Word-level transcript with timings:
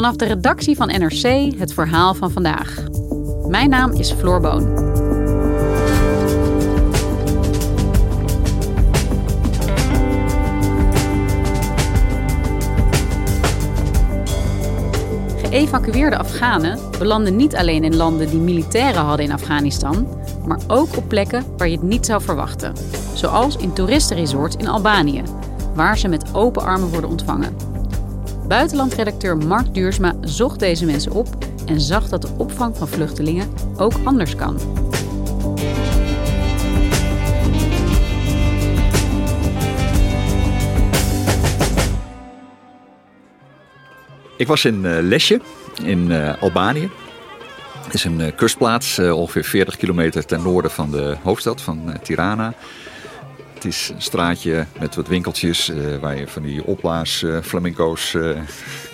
Vanaf 0.00 0.16
de 0.16 0.26
redactie 0.26 0.76
van 0.76 0.86
NRC 0.86 1.52
het 1.58 1.72
verhaal 1.72 2.14
van 2.14 2.30
vandaag. 2.30 2.84
Mijn 3.48 3.70
naam 3.70 3.92
is 3.92 4.12
Floor 4.12 4.40
Boon. 4.40 4.62
Geëvacueerde 15.36 16.18
Afghanen 16.18 16.78
belanden 16.98 17.36
niet 17.36 17.56
alleen 17.56 17.84
in 17.84 17.96
landen 17.96 18.30
die 18.30 18.40
militairen 18.40 19.02
hadden 19.02 19.26
in 19.26 19.32
Afghanistan, 19.32 20.08
maar 20.46 20.60
ook 20.66 20.96
op 20.96 21.08
plekken 21.08 21.44
waar 21.56 21.68
je 21.68 21.76
het 21.76 21.86
niet 21.86 22.06
zou 22.06 22.22
verwachten. 22.22 22.72
Zoals 23.14 23.56
in 23.56 23.72
toeristenresorts 23.72 24.56
in 24.56 24.68
Albanië, 24.68 25.22
waar 25.74 25.98
ze 25.98 26.08
met 26.08 26.34
open 26.34 26.62
armen 26.62 26.88
worden 26.88 27.10
ontvangen. 27.10 27.69
Buitenlandredacteur 28.50 29.36
Mark 29.36 29.74
Duursma 29.74 30.14
zocht 30.20 30.58
deze 30.58 30.84
mensen 30.84 31.12
op 31.12 31.28
en 31.66 31.80
zag 31.80 32.08
dat 32.08 32.22
de 32.22 32.28
opvang 32.38 32.76
van 32.76 32.88
vluchtelingen 32.88 33.52
ook 33.76 33.92
anders 34.04 34.36
kan. 34.36 34.56
Ik 44.36 44.46
was 44.46 44.64
in 44.64 44.84
uh, 44.84 44.98
Lesje 45.00 45.40
in 45.82 46.10
uh, 46.10 46.42
Albanië. 46.42 46.90
Het 47.84 47.94
is 47.94 48.04
een 48.04 48.20
uh, 48.20 48.36
kustplaats, 48.36 48.98
ongeveer 48.98 49.44
40 49.44 49.76
kilometer 49.76 50.26
ten 50.26 50.42
noorden 50.42 50.70
van 50.70 50.90
de 50.90 51.16
hoofdstad, 51.22 51.60
van 51.60 51.98
Tirana. 52.02 52.54
Het 53.60 53.68
is 53.72 53.90
een 53.94 54.02
straatje 54.02 54.66
met 54.78 54.94
wat 54.94 55.08
winkeltjes 55.08 55.72
waar 56.00 56.16
je 56.18 56.28
van 56.28 56.42
die 56.42 56.64
opblaas 56.64 57.24
flamenco's 57.42 58.16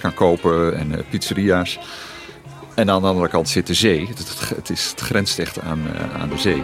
kan 0.01 0.15
kopen 0.15 0.77
en 0.77 1.05
pizzeria's. 1.11 1.79
En 2.75 2.91
aan 2.91 3.01
de 3.01 3.07
andere 3.07 3.29
kant 3.29 3.49
zit 3.49 3.67
de 3.67 3.75
zee. 3.75 4.07
Het, 4.07 4.49
het, 4.57 4.71
is, 4.71 4.91
het 4.91 5.01
grenst 5.01 5.39
echt 5.39 5.61
aan, 5.61 5.81
aan 6.19 6.29
de 6.29 6.39
zee. 6.39 6.63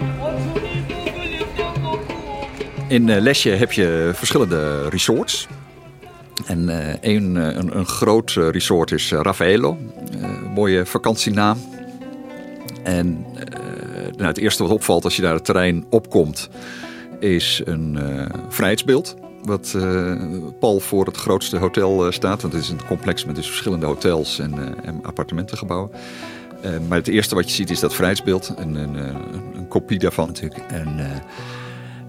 In 2.89 3.21
Lesje 3.21 3.51
heb 3.51 3.73
je 3.73 4.11
verschillende 4.15 4.89
resorts. 4.89 5.49
En 6.47 6.69
een, 7.01 7.35
een, 7.35 7.77
een, 7.79 7.87
groot 7.87 8.31
resort 8.31 8.93
is 8.93 9.13
Raffaello. 9.13 9.79
mooie 10.55 10.87
vakantienaam. 10.87 11.59
En 12.83 13.27
nou, 14.17 14.27
het 14.27 14.39
eerste 14.39 14.63
wat 14.63 14.73
opvalt 14.73 15.05
als 15.05 15.17
je 15.17 15.23
daar 15.23 15.35
het 15.35 15.45
terrein 15.45 15.85
opkomt, 15.91 16.49
is 17.23 17.61
een 17.65 17.99
vrijheidsbeeld. 18.49 19.17
Wat 19.43 19.77
pal 20.59 20.81
voor 20.81 21.07
het 21.07 21.17
grootste 21.17 21.57
hotel 21.57 22.13
staat. 22.13 22.43
Want 22.43 22.55
het 22.55 22.63
is 22.63 22.69
een 22.69 22.87
complex 22.87 23.25
met 23.25 23.37
dus 23.37 23.47
verschillende 23.47 23.87
hotels 23.87 24.39
en, 24.39 24.85
en 24.85 25.05
appartementengebouwen. 25.05 25.91
maar 26.89 26.99
het 26.99 27.09
eerste 27.09 27.35
wat 27.35 27.49
je 27.49 27.55
ziet 27.55 27.71
is 27.71 27.81
dat 27.81 27.95
vrijheidsbeeld. 27.95 28.55
Een, 28.57 28.75
een, 28.75 29.69
kopie 29.69 29.99
daarvan 29.99 30.27
natuurlijk. 30.27 30.61
En 30.71 31.23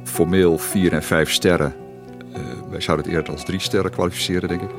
formeel 0.04 0.58
vier 0.58 0.94
en 0.94 1.04
vijf 1.04 1.32
sterren 1.32 1.76
wij 2.74 2.82
zouden 2.82 3.06
het 3.06 3.16
eerder 3.16 3.34
als 3.34 3.44
drie 3.44 3.60
sterren 3.60 3.92
kwalificeren, 3.92 4.50
denk 4.50 4.62
ik. 4.62 4.70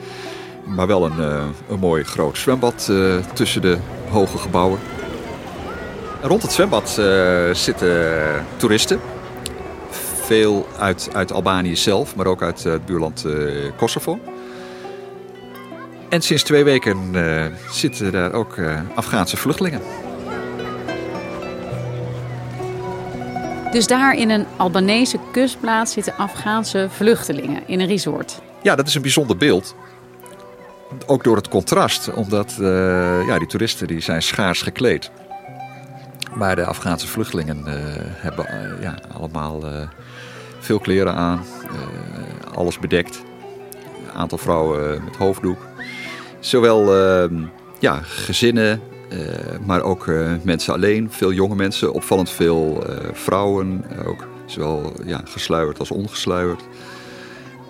Maar 0.65 0.87
wel 0.87 1.05
een, 1.05 1.19
uh, 1.19 1.45
een 1.69 1.79
mooi 1.79 2.05
groot 2.05 2.39
zwembad 2.39 2.89
uh, 2.91 3.17
tussen 3.33 3.63
de 3.63 3.79
hoge 4.09 4.39
gebouwen. 4.39 4.79
En 6.23 6.29
rond 6.29 6.43
het 6.43 6.53
zwembad 6.53 6.97
uh, 7.01 7.55
zitten 7.55 8.47
toeristen. 8.57 9.01
Veel 10.25 10.67
uit, 10.79 11.09
uit 11.13 11.33
Albanië 11.33 11.77
zelf, 11.77 12.17
maar 12.17 12.27
ook 12.27 12.43
uit 12.43 12.65
het 12.65 12.87
buurland 12.87 13.27
Kosovo. 13.77 14.19
En 16.09 16.23
sinds 16.23 16.43
twee 16.43 16.65
weken 16.65 16.99
zitten 17.71 18.13
daar 18.13 18.33
ook 18.33 18.57
Afghaanse 18.95 19.37
vluchtelingen. 19.37 19.81
Dus 23.75 23.87
daar 23.87 24.15
in 24.15 24.31
een 24.31 24.47
Albanese 24.57 25.19
kustplaats 25.33 25.93
zitten 25.93 26.17
Afghaanse 26.17 26.89
vluchtelingen 26.91 27.63
in 27.67 27.81
een 27.81 27.87
resort. 27.87 28.41
Ja, 28.63 28.75
dat 28.75 28.87
is 28.87 28.95
een 28.95 29.03
bijzonder 29.03 29.37
beeld. 29.37 29.75
Ook 31.07 31.25
door 31.25 31.37
het 31.37 31.49
contrast, 31.49 32.13
omdat 32.13 32.57
uh, 32.61 32.67
ja, 33.27 33.39
die 33.39 33.49
toeristen 33.49 33.87
die 33.87 34.01
zijn 34.01 34.23
schaars 34.23 34.63
gekleed. 34.63 35.11
Maar 36.35 36.57
de 36.57 36.65
Afghaanse 36.65 37.07
vluchtelingen 37.07 37.59
uh, 37.59 37.73
hebben 37.99 38.47
uh, 38.51 38.83
ja, 38.83 38.99
allemaal 39.13 39.63
veel 40.59 40.79
kleren 40.79 41.15
aan, 41.15 41.45
alles 42.55 42.79
bedekt. 42.79 43.23
Een 44.07 44.13
aantal 44.13 44.39
vrouwen 44.39 45.05
met 45.05 45.17
hoofddoek. 45.17 45.59
Zowel 46.41 46.93
ja, 47.79 48.01
gezinnen, 48.03 48.81
maar 49.67 49.83
ook 49.83 50.07
mensen 50.43 50.75
alleen, 50.75 51.11
veel 51.11 51.33
jonge 51.33 51.55
mensen, 51.55 51.93
opvallend 51.93 52.31
veel 52.31 52.85
vrouwen, 53.13 53.85
ook 54.07 54.27
zowel 54.47 54.93
ja, 55.05 55.21
gesluierd 55.25 55.79
als 55.79 55.91
ongesluierd. 55.91 56.63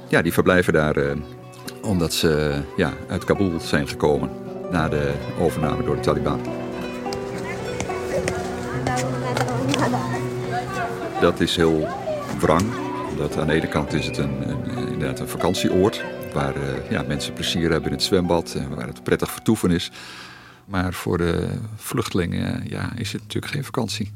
Ja, 0.08 0.22
die 0.22 0.32
verblijven 0.32 0.72
daar 0.72 0.96
omdat 1.82 2.12
ze 2.12 2.60
ja, 2.76 2.92
uit 3.08 3.24
Kabul 3.24 3.60
zijn 3.60 3.88
gekomen 3.88 4.30
na 4.70 4.88
de 4.88 5.12
overname 5.40 5.84
door 5.84 5.94
de 5.94 6.00
Taliban. 6.00 6.40
Dat 11.24 11.40
is 11.40 11.56
heel 11.56 11.88
wrang, 12.38 12.62
omdat 13.10 13.38
aan 13.38 13.46
de 13.46 13.52
ene 13.52 13.68
kant 13.68 13.92
is 13.92 14.06
het 14.06 14.18
een, 14.18 14.48
een 14.48 14.88
inderdaad 14.88 15.20
een 15.20 15.28
vakantieoord 15.28 16.04
waar 16.32 16.54
ja, 16.90 17.02
mensen 17.02 17.32
plezier 17.32 17.70
hebben 17.70 17.90
in 17.90 17.96
het 17.96 18.02
zwembad 18.02 18.54
en 18.54 18.74
waar 18.74 18.86
het 18.86 19.02
prettig 19.02 19.30
vertoeven 19.30 19.70
is. 19.70 19.90
Maar 20.64 20.92
voor 20.92 21.18
de 21.18 21.48
vluchtelingen 21.76 22.62
ja, 22.68 22.92
is 22.96 23.12
het 23.12 23.22
natuurlijk 23.22 23.52
geen 23.52 23.64
vakantie. 23.64 24.12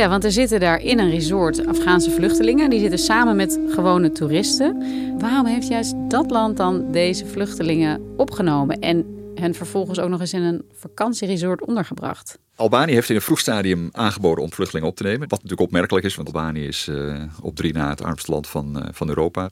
Ja, 0.00 0.08
want 0.08 0.24
er 0.24 0.32
zitten 0.32 0.60
daar 0.60 0.82
in 0.82 0.98
een 0.98 1.10
resort 1.10 1.66
Afghaanse 1.66 2.10
vluchtelingen. 2.10 2.70
Die 2.70 2.80
zitten 2.80 2.98
samen 2.98 3.36
met 3.36 3.58
gewone 3.68 4.12
toeristen. 4.12 4.82
Waarom 5.18 5.46
heeft 5.46 5.68
juist 5.68 5.94
dat 6.08 6.30
land 6.30 6.56
dan 6.56 6.92
deze 6.92 7.26
vluchtelingen 7.26 8.14
opgenomen 8.16 8.78
en 8.78 9.04
hen 9.34 9.54
vervolgens 9.54 9.98
ook 9.98 10.08
nog 10.08 10.20
eens 10.20 10.32
in 10.32 10.42
een 10.42 10.64
vakantieresort 10.72 11.66
ondergebracht? 11.66 12.38
Albanië 12.56 12.92
heeft 12.92 13.08
in 13.08 13.14
een 13.14 13.22
vroeg 13.22 13.38
stadium 13.38 13.88
aangeboden 13.92 14.44
om 14.44 14.52
vluchtelingen 14.52 14.88
op 14.88 14.96
te 14.96 15.02
nemen. 15.02 15.20
Wat 15.20 15.30
natuurlijk 15.30 15.60
opmerkelijk 15.60 16.06
is, 16.06 16.14
want 16.14 16.28
Albanië 16.28 16.66
is 16.66 16.86
uh, 16.90 17.22
op 17.40 17.56
drie 17.56 17.72
na 17.72 17.88
het 17.88 18.02
armste 18.02 18.30
land 18.30 18.48
van, 18.48 18.76
uh, 18.76 18.82
van 18.92 19.08
Europa. 19.08 19.50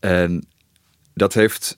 En 0.00 0.46
dat 1.14 1.34
heeft 1.34 1.76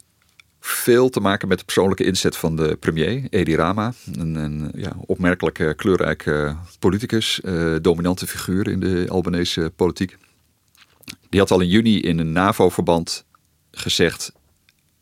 veel 0.66 1.08
te 1.08 1.20
maken 1.20 1.48
met 1.48 1.58
de 1.58 1.64
persoonlijke 1.64 2.04
inzet 2.04 2.36
van 2.36 2.56
de 2.56 2.76
premier, 2.76 3.26
Edi 3.30 3.56
Rama. 3.56 3.92
Een, 4.12 4.34
een 4.34 4.70
ja, 4.74 4.92
opmerkelijke, 5.06 5.74
kleurrijke 5.74 6.56
politicus, 6.78 7.40
uh, 7.44 7.76
dominante 7.82 8.26
figuur 8.26 8.68
in 8.68 8.80
de 8.80 9.06
Albanese 9.08 9.72
politiek. 9.76 10.16
Die 11.28 11.40
had 11.40 11.50
al 11.50 11.60
in 11.60 11.68
juni 11.68 12.00
in 12.00 12.18
een 12.18 12.32
NAVO-verband 12.32 13.24
gezegd, 13.70 14.32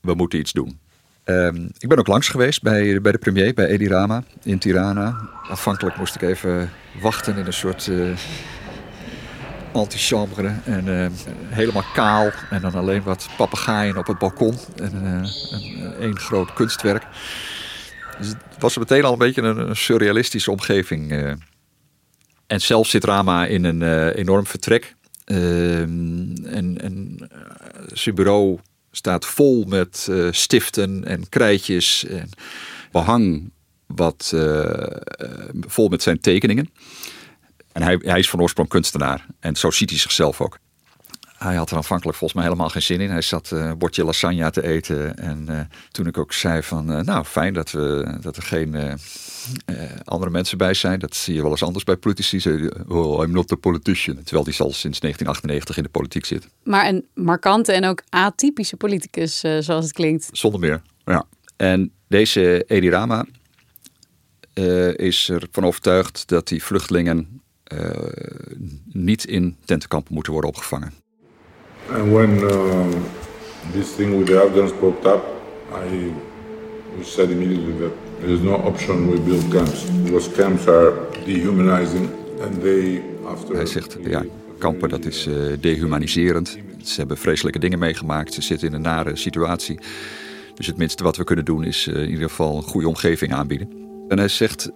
we 0.00 0.14
moeten 0.14 0.38
iets 0.38 0.52
doen. 0.52 0.78
Ehm, 1.25 1.69
ik 1.78 1.88
ben 1.88 1.99
ook 1.99 2.06
langs 2.06 2.28
geweest 2.28 2.62
bij, 2.62 3.00
bij 3.00 3.12
de 3.12 3.19
premier, 3.19 3.55
bij 3.55 3.67
Edi 3.67 3.88
Rama 3.88 4.25
in 4.43 4.58
Tirana. 4.58 5.31
Aanvankelijk 5.49 5.96
moest 5.96 6.14
ik 6.14 6.22
even 6.22 6.70
wachten 7.00 7.37
in 7.37 7.46
een 7.46 7.52
soort 7.52 7.90
antichambre. 9.75 10.55
En 10.65 10.87
uh, 10.87 11.06
helemaal 11.49 11.85
kaal. 11.94 12.31
En 12.50 12.61
dan 12.61 12.75
alleen 12.75 13.03
wat 13.03 13.29
papegaaien 13.37 13.97
op 13.97 14.06
het 14.06 14.19
balkon. 14.19 14.55
En 14.76 14.93
uh, 15.05 15.29
een, 15.99 16.19
groot 16.19 16.53
kunstwerk. 16.53 17.06
Dus 18.19 18.29
het 18.29 18.37
was 18.59 18.79
meteen 18.79 19.05
al 19.05 19.12
een 19.12 19.19
beetje 19.19 19.43
een, 19.43 19.76
surrealistische 19.76 20.50
omgeving. 20.50 21.12
En 22.47 22.61
zelf 22.61 22.88
zit 22.88 23.05
Rama 23.05 23.47
in 23.47 23.65
een 23.65 24.12
enorm 24.12 24.47
vertrek. 24.47 24.94
En, 25.25 27.19
zijn 27.93 28.15
bureau 28.15 28.59
staat 28.91 29.27
vol 29.27 29.65
met 29.65 30.11
stiften 30.31 31.05
en 31.05 31.29
krijtjes 31.29 32.06
en 32.06 32.29
behang 32.93 33.50
wat 33.87 34.35
vol 35.61 35.88
met 35.88 36.03
zijn 36.03 36.20
tekeningen. 36.20 36.69
En 37.75 37.82
hij, 37.82 37.99
hij 38.03 38.19
is 38.19 38.31
van 38.31 38.41
oorsprong 38.41 38.69
kunstenaar 38.69 39.26
en 39.41 39.56
zo 39.56 39.71
ziet 39.71 39.91
hij 39.91 39.99
zichzelf 39.99 40.41
ook. 40.41 40.59
Hij 41.38 41.55
had 41.55 41.71
er 41.71 41.76
aanvankelijk 41.76 42.19
volgens 42.19 42.41
mij 42.41 42.49
helemaal 42.49 42.71
geen 42.71 42.82
zin 42.82 43.00
in. 43.00 43.11
Hij 43.11 43.23
zat 43.23 43.50
een 43.50 43.79
bordje 43.79 44.05
lasagne 44.05 44.50
te 44.50 44.62
eten. 44.62 45.17
En 45.17 45.69
toen 45.91 46.06
ik 46.06 46.19
ook 46.19 46.32
zei 46.32 46.62
van, 46.62 47.05
nou 47.05 47.25
fijn 47.25 47.55
dat, 47.55 47.71
we, 47.71 48.17
dat 48.21 48.37
er 48.37 48.43
geen 48.43 48.99
andere 50.05 50.31
mensen 50.31 50.59
bij 50.59 50.75
zijn. 50.75 50.99
Dat 50.99 51.17
zie 51.17 51.35
je 51.35 51.43
wel 51.43 51.50
eens 51.50 51.62
anders 51.62 51.85
bij 51.85 51.97
politici. 51.97 52.41
Ze, 52.41 52.73
oh, 52.88 53.23
I'm 53.23 53.32
not 53.32 53.53
a 53.53 53.56
politician. 53.56 54.23
Terwijl 54.23 54.44
die 54.44 54.55
al 54.59 54.73
sinds 54.73 55.00
1998 55.00 55.77
in 55.77 55.82
de 55.82 55.88
politiek 55.88 56.25
zit. 56.25 56.49
Maar 56.62 56.88
een 56.88 57.06
markante 57.15 57.73
en 57.73 57.85
ook 57.85 58.03
atypische 58.09 58.77
politicus, 58.77 59.41
zoals 59.41 59.85
het 59.85 59.93
klinkt. 59.93 60.29
Zonder 60.32 60.61
meer, 60.61 60.82
ja. 61.05 61.25
En 61.56 61.93
deze 62.09 62.65
Edi 62.67 62.91
Rama 62.91 63.27
is 64.97 65.29
ervan 65.31 65.65
overtuigd 65.65 66.29
dat 66.29 66.49
die 66.49 66.62
vluchtelingen 66.62 67.43
niet 68.93 69.25
in 69.25 69.56
tentenkampen 69.65 70.15
moeten 70.15 70.32
worden 70.32 70.50
opgevangen. 70.50 70.93
And 71.93 72.12
when 72.12 72.31
uh, 72.31 72.87
this 73.73 73.94
thing 73.97 74.19
with 74.19 74.26
the 74.26 74.41
Afghans 74.41 74.73
popped 74.81 75.06
up, 75.06 75.23
I 75.73 76.12
said 77.03 77.31
immediately 77.31 77.73
that 77.79 77.93
there 78.21 78.32
is 78.32 78.41
no 78.41 78.55
option 78.55 79.11
we 79.11 79.21
build 79.21 79.49
camps 79.49 79.85
because 80.03 80.31
camps 80.31 80.67
are 80.67 80.93
dehumanizing 81.25 82.09
and 82.41 82.61
they 82.61 83.03
after. 83.26 83.55
Hij 83.55 83.67
zegt 83.67 83.97
ja, 84.05 84.25
kampen 84.59 84.88
dat 84.88 85.05
is 85.05 85.27
uh, 85.27 85.35
dehumaniserend. 85.61 86.59
Ze 86.82 86.94
hebben 86.97 87.17
vreselijke 87.17 87.59
dingen 87.59 87.79
meegemaakt. 87.79 88.35
Ze 88.35 88.43
zitten 88.43 88.69
in 88.69 88.75
een 88.75 88.81
nare 88.81 89.17
situatie. 89.17 89.79
Dus 90.55 90.67
het 90.67 90.77
minste 90.77 91.03
wat 91.03 91.17
we 91.17 91.25
kunnen 91.25 91.44
doen 91.44 91.65
is 91.65 91.87
uh, 91.87 92.03
in 92.03 92.11
ieder 92.11 92.29
geval 92.29 92.56
een 92.56 92.62
goede 92.62 92.88
omgeving 92.88 93.32
aanbieden. 93.32 93.69
En 94.09 94.19
hij 94.19 94.29
zegt 94.29 94.70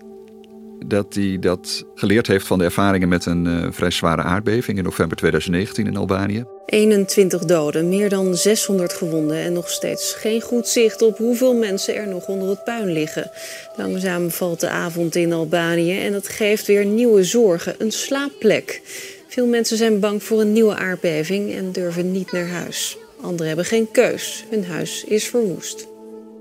dat 0.87 1.15
hij 1.15 1.37
dat 1.41 1.85
geleerd 1.95 2.27
heeft 2.27 2.47
van 2.47 2.59
de 2.59 2.65
ervaringen 2.65 3.09
met 3.09 3.27
een 3.27 3.47
uh, 3.47 3.67
vrij 3.71 3.91
zware 3.91 4.23
aardbeving 4.23 4.79
in 4.79 4.85
november 4.85 5.17
2019 5.17 5.87
in 5.87 5.97
Albanië. 5.97 6.45
21 6.67 7.45
doden, 7.45 7.89
meer 7.89 8.09
dan 8.09 8.35
600 8.35 8.93
gewonden 8.93 9.37
en 9.37 9.53
nog 9.53 9.71
steeds 9.71 10.15
geen 10.15 10.41
goed 10.41 10.69
zicht 10.69 11.03
op 11.03 11.19
hoeveel 11.19 11.55
mensen 11.55 11.95
er 11.95 12.09
nog 12.09 12.27
onder 12.27 12.49
het 12.49 12.65
puin 12.65 12.93
liggen. 12.93 13.31
Langzaam 13.77 14.31
valt 14.31 14.61
de 14.61 14.69
avond 14.69 15.15
in 15.15 15.33
Albanië 15.33 15.99
en 16.01 16.13
dat 16.13 16.29
geeft 16.29 16.67
weer 16.67 16.85
nieuwe 16.85 17.25
zorgen, 17.25 17.75
een 17.79 17.93
slaapplek. 17.93 18.81
Veel 19.29 19.47
mensen 19.47 19.77
zijn 19.77 20.01
bang 20.01 20.23
voor 20.23 20.41
een 20.41 20.53
nieuwe 20.53 20.77
aardbeving 20.77 21.55
en 21.55 21.73
durven 21.73 22.13
niet 22.13 22.33
naar 22.33 22.49
huis. 22.49 22.99
Anderen 23.21 23.47
hebben 23.47 23.65
geen 23.65 23.91
keus, 23.91 24.45
hun 24.51 24.65
huis 24.65 25.05
is 25.05 25.29
verwoest. 25.29 25.87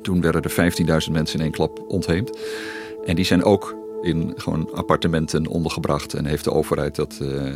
Toen 0.01 0.21
werden 0.21 0.41
er 0.41 0.71
15.000 1.05 1.11
mensen 1.11 1.37
in 1.37 1.41
één 1.41 1.51
klap 1.51 1.83
ontheemd. 1.87 2.37
En 3.05 3.15
die 3.15 3.25
zijn 3.25 3.43
ook 3.43 3.86
in 4.01 4.33
gewoon 4.35 4.69
appartementen 4.73 5.47
ondergebracht 5.47 6.13
en 6.13 6.25
heeft 6.25 6.43
de 6.43 6.51
overheid 6.51 6.95
dat 6.95 7.19
uh, 7.21 7.55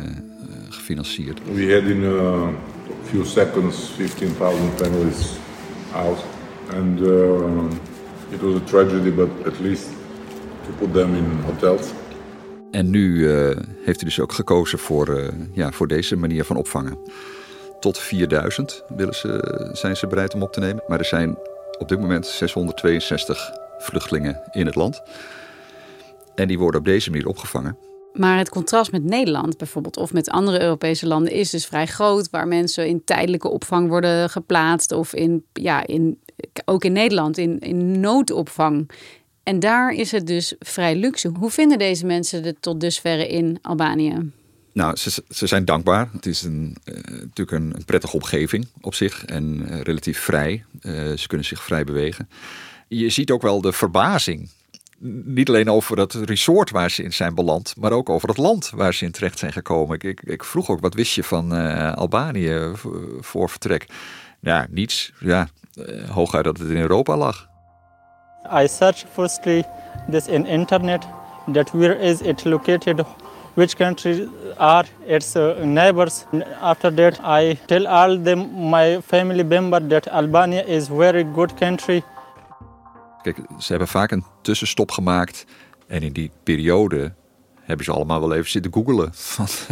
gefinancierd. 0.68 1.40
We 1.54 1.72
had 1.72 1.82
in 1.82 2.04
a 2.04 2.50
few 3.02 3.24
seconds 3.24 3.90
15,000 3.96 4.72
families 4.76 5.28
out 5.94 6.18
and 6.76 7.00
uh, 7.00 8.30
it 8.30 8.40
was 8.40 8.54
a 8.54 8.64
tragedy 8.64 9.10
but 9.10 9.28
at 9.46 9.60
least 9.60 9.88
to 10.66 10.72
put 10.78 10.92
them 10.92 11.14
in 11.14 11.24
hotels. 11.44 11.90
En 12.70 12.90
nu 12.90 13.16
uh, 13.16 13.46
heeft 13.84 14.00
hij 14.00 14.08
dus 14.08 14.20
ook 14.20 14.32
gekozen 14.32 14.78
voor, 14.78 15.32
ja, 15.52 15.72
voor 15.72 15.88
deze 15.88 16.16
manier 16.16 16.44
van 16.44 16.56
opvangen. 16.56 16.98
Tot 17.80 17.98
4000 17.98 18.84
willen 18.96 19.14
ze, 19.14 19.70
zijn 19.72 19.96
ze 19.96 20.06
bereid 20.06 20.34
om 20.34 20.42
op 20.42 20.52
te 20.52 20.60
nemen. 20.60 20.82
Maar 20.86 20.98
er 20.98 21.04
zijn 21.04 21.36
op 21.78 21.88
dit 21.88 22.00
moment 22.00 22.26
662 22.26 23.50
vluchtelingen 23.78 24.40
in 24.50 24.66
het 24.66 24.74
land. 24.74 25.02
En 26.34 26.48
die 26.48 26.58
worden 26.58 26.80
op 26.80 26.86
deze 26.86 27.10
manier 27.10 27.26
opgevangen. 27.26 27.76
Maar 28.12 28.38
het 28.38 28.48
contrast 28.48 28.92
met 28.92 29.04
Nederland 29.04 29.56
bijvoorbeeld 29.56 29.96
of 29.96 30.12
met 30.12 30.30
andere 30.30 30.60
Europese 30.60 31.06
landen 31.06 31.32
is 31.32 31.50
dus 31.50 31.66
vrij 31.66 31.86
groot, 31.86 32.30
waar 32.30 32.48
mensen 32.48 32.86
in 32.86 33.04
tijdelijke 33.04 33.48
opvang 33.48 33.88
worden 33.88 34.30
geplaatst 34.30 34.92
of 34.92 35.14
in, 35.14 35.44
ja, 35.52 35.86
in, 35.86 36.18
ook 36.64 36.84
in 36.84 36.92
Nederland 36.92 37.38
in, 37.38 37.58
in 37.58 38.00
noodopvang. 38.00 38.90
En 39.42 39.60
daar 39.60 39.92
is 39.92 40.12
het 40.12 40.26
dus 40.26 40.54
vrij 40.58 40.96
luxe. 40.96 41.32
Hoe 41.38 41.50
vinden 41.50 41.78
deze 41.78 42.06
mensen 42.06 42.42
het 42.42 42.56
tot 42.60 42.80
dusverre 42.80 43.28
in 43.28 43.58
Albanië? 43.62 44.30
Nou, 44.72 44.96
ze, 44.96 45.22
ze 45.28 45.46
zijn 45.46 45.64
dankbaar. 45.64 46.08
Het 46.12 46.26
is 46.26 46.42
een, 46.42 46.76
uh, 46.84 46.94
natuurlijk 46.94 47.50
een, 47.50 47.72
een, 47.74 47.84
prettige 47.84 48.14
omgeving 48.14 48.68
op 48.80 48.94
zich 48.94 49.24
en 49.24 49.66
uh, 49.68 49.80
relatief 49.80 50.18
vrij. 50.18 50.64
Uh, 50.82 50.92
ze 51.16 51.26
kunnen 51.26 51.46
zich 51.46 51.62
vrij 51.62 51.84
bewegen. 51.84 52.28
Je 52.88 53.10
ziet 53.10 53.30
ook 53.30 53.42
wel 53.42 53.60
de 53.60 53.72
verbazing 53.72 54.48
niet 55.24 55.48
alleen 55.48 55.70
over 55.70 55.98
het 55.98 56.14
resort 56.14 56.70
waar 56.70 56.90
ze 56.90 57.02
in 57.02 57.12
zijn 57.12 57.34
beland, 57.34 57.74
maar 57.78 57.92
ook 57.92 58.08
over 58.08 58.28
het 58.28 58.38
land 58.38 58.70
waar 58.74 58.94
ze 58.94 59.04
in 59.04 59.10
terecht 59.10 59.38
zijn 59.38 59.52
gekomen. 59.52 59.98
Ik, 60.00 60.22
ik, 60.22 60.44
vroeg 60.44 60.70
ook, 60.70 60.80
wat 60.80 60.94
wist 60.94 61.14
je 61.14 61.24
van 61.24 61.54
uh, 61.54 61.92
Albanië 61.92 62.72
voor 63.20 63.50
vertrek? 63.50 63.86
Ja, 64.40 64.66
niets. 64.70 65.12
Ja, 65.18 65.48
uh, 65.74 66.08
hooguit 66.10 66.44
dat 66.44 66.58
het 66.58 66.68
in 66.68 66.76
Europa 66.76 67.16
lag. 67.16 67.48
I 68.62 68.68
searched 68.68 69.06
firstly 69.12 69.64
this 70.10 70.26
in 70.26 70.46
internet 70.46 71.06
that 71.52 71.70
where 71.70 71.98
is 71.98 72.20
it 72.20 72.44
located 72.44 73.04
which 73.54 73.76
countries 73.76 74.28
are 74.56 74.84
its 75.06 75.36
uh, 75.36 75.64
neighbors. 75.64 76.24
After 76.60 76.90
that, 76.94 77.20
I 77.22 77.58
tell 77.66 77.86
all 77.86 78.18
them 78.22 78.70
my 78.70 79.00
family 79.00 79.44
member 79.44 79.88
that 79.88 80.08
Albania 80.08 80.62
is 80.62 80.88
very 80.88 81.24
good 81.24 81.56
country. 81.56 82.02
Kijk, 83.22 83.36
ze 83.58 83.66
hebben 83.68 83.88
vaak 83.88 84.10
een 84.10 84.24
tussenstop 84.42 84.90
gemaakt. 84.90 85.44
En 85.86 86.02
in 86.02 86.12
die 86.12 86.30
periode 86.42 87.12
hebben 87.60 87.84
ze 87.84 87.92
allemaal 87.92 88.20
wel 88.20 88.32
even 88.34 88.50
zitten 88.50 88.72
googelen. 88.72 89.12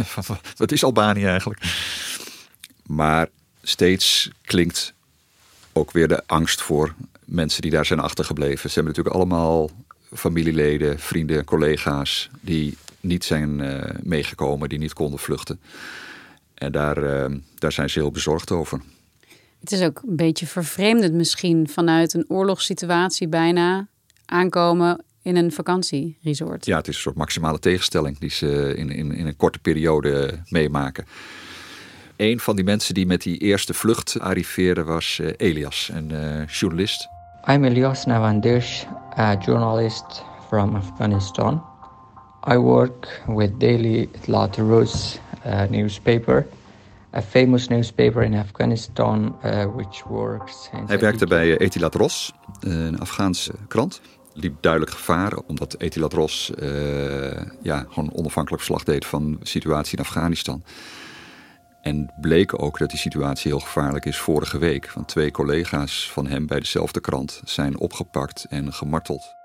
Wat 0.57 0.71
is 0.71 0.83
Albanië 0.83 1.25
eigenlijk? 1.25 1.61
Maar 2.85 3.27
steeds 3.61 4.29
klinkt 4.41 4.93
ook 5.73 5.91
weer 5.91 6.07
de 6.07 6.23
angst 6.25 6.61
voor 6.61 6.93
mensen 7.25 7.61
die 7.61 7.71
daar 7.71 7.85
zijn 7.85 7.99
achtergebleven. 7.99 8.69
Ze 8.69 8.75
hebben 8.75 8.93
natuurlijk 8.93 9.15
allemaal 9.15 9.69
familieleden, 10.13 10.99
vrienden, 10.99 11.45
collega's 11.45 12.29
die 12.41 12.77
niet 12.99 13.23
zijn 13.23 13.59
uh, 13.59 13.81
meegekomen, 14.03 14.69
die 14.69 14.79
niet 14.79 14.93
konden 14.93 15.19
vluchten. 15.19 15.59
En 16.53 16.71
daar, 16.71 17.03
uh, 17.03 17.37
daar 17.55 17.71
zijn 17.71 17.89
ze 17.89 17.99
heel 17.99 18.11
bezorgd 18.11 18.51
over. 18.51 18.81
Het 19.61 19.71
is 19.71 19.81
ook 19.81 20.01
een 20.07 20.15
beetje 20.15 20.47
vervreemdend 20.47 21.13
misschien 21.13 21.67
vanuit 21.69 22.13
een 22.13 22.25
oorlogssituatie 22.27 23.27
bijna 23.27 23.87
aankomen 24.25 25.03
in 25.21 25.35
een 25.35 25.51
vakantieresort. 25.51 26.65
Ja, 26.65 26.77
het 26.77 26.87
is 26.87 26.95
een 26.95 27.01
soort 27.01 27.15
maximale 27.15 27.59
tegenstelling 27.59 28.19
die 28.19 28.29
ze 28.29 28.73
in, 28.75 28.89
in, 28.89 29.11
in 29.11 29.27
een 29.27 29.35
korte 29.35 29.59
periode 29.59 30.39
meemaken. 30.49 31.05
Een 32.15 32.39
van 32.39 32.55
die 32.55 32.65
mensen 32.65 32.93
die 32.93 33.05
met 33.05 33.21
die 33.21 33.37
eerste 33.37 33.73
vlucht 33.73 34.19
arriveerde 34.19 34.83
was 34.83 35.19
uh, 35.21 35.29
Elias, 35.37 35.89
een 35.93 36.11
uh, 36.11 36.47
journalist. 36.47 37.07
I'm 37.49 37.63
Elias 37.63 38.05
Navandesh, 38.05 38.83
a 39.17 39.35
journalist 39.35 40.23
from 40.47 40.75
Afghanistan. 40.75 41.63
I 42.51 42.57
work 42.57 43.21
with 43.27 43.59
Daily 43.59 44.09
Itlaat 44.11 44.55
Rus 44.55 45.19
uh, 45.45 45.63
newspaper 45.69 46.47
a 47.13 47.21
famous 47.21 47.67
newspaper 47.67 48.23
in 48.23 48.33
Afghanistan 48.33 49.35
uh, 49.45 49.65
which 49.75 50.03
works. 50.03 50.69
Hij 50.85 50.99
werkte 50.99 51.25
bij 51.25 51.57
Etilat 51.57 51.95
Ros, 51.95 52.33
een 52.59 52.99
Afghaanse 52.99 53.53
krant. 53.67 54.01
Liep 54.33 54.61
duidelijk 54.61 54.91
gevaar, 54.91 55.37
omdat 55.47 55.75
Etilat 55.79 56.13
Ros 56.13 56.51
uh, 56.59 57.31
ja, 57.61 57.85
gewoon 57.89 58.13
onafhankelijk 58.13 58.63
verslag 58.63 58.83
deed 58.83 59.05
van 59.05 59.31
de 59.31 59.47
situatie 59.47 59.97
in 59.97 60.03
Afghanistan. 60.03 60.63
En 61.81 62.13
bleek 62.21 62.61
ook 62.61 62.77
dat 62.77 62.89
die 62.89 62.99
situatie 62.99 63.51
heel 63.51 63.59
gevaarlijk 63.59 64.05
is 64.05 64.17
vorige 64.17 64.57
week. 64.57 64.91
Want 64.91 65.07
twee 65.07 65.31
collega's 65.31 66.11
van 66.11 66.27
hem 66.27 66.47
bij 66.47 66.59
dezelfde 66.59 67.01
krant 67.01 67.41
zijn 67.43 67.79
opgepakt 67.79 68.45
en 68.49 68.73
gemarteld. 68.73 69.40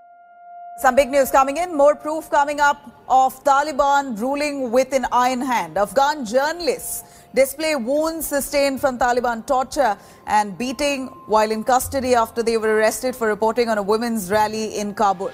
Some 0.79 0.95
big 0.95 1.09
news 1.09 1.31
coming 1.31 1.57
in, 1.57 1.75
more 1.75 1.95
proof 1.95 2.29
coming 2.29 2.61
up 2.61 2.77
of 3.09 3.43
Taliban 3.45 4.15
ruling 4.21 4.71
with 4.71 4.93
an 4.93 5.07
iron 5.11 5.41
hand. 5.41 5.79
Afghan 5.79 6.27
journalists 6.27 7.03
display 7.35 7.75
wounds 7.77 8.27
sustained 8.27 8.79
from 8.79 8.99
Taliban 8.99 9.45
torture 9.47 9.97
and 10.25 10.57
beating 10.59 11.09
while 11.29 11.51
in 11.51 11.65
custody 11.65 12.15
after 12.15 12.43
they 12.43 12.59
were 12.59 12.77
arrested 12.77 13.17
for 13.17 13.27
reporting 13.27 13.71
on 13.71 13.79
a 13.79 13.83
women's 13.83 14.31
rally 14.31 14.79
in 14.79 14.95
Kabul. 14.95 15.31